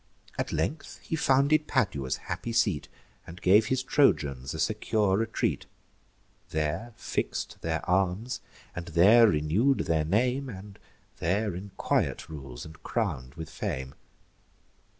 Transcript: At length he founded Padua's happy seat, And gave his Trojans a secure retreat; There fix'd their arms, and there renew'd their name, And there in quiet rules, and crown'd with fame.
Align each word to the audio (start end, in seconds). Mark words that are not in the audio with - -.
At 0.35 0.51
length 0.51 0.97
he 1.03 1.15
founded 1.15 1.67
Padua's 1.67 2.17
happy 2.25 2.53
seat, 2.53 2.87
And 3.27 3.39
gave 3.39 3.67
his 3.67 3.83
Trojans 3.83 4.51
a 4.55 4.59
secure 4.59 5.15
retreat; 5.15 5.67
There 6.49 6.93
fix'd 6.97 7.57
their 7.61 7.87
arms, 7.87 8.41
and 8.75 8.87
there 8.87 9.27
renew'd 9.27 9.81
their 9.81 10.03
name, 10.03 10.49
And 10.49 10.79
there 11.19 11.53
in 11.55 11.69
quiet 11.77 12.29
rules, 12.29 12.65
and 12.65 12.81
crown'd 12.81 13.35
with 13.35 13.51
fame. 13.51 13.93